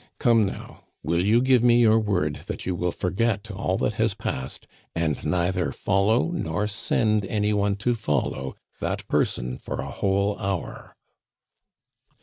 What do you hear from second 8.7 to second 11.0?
that person for a whole hour?"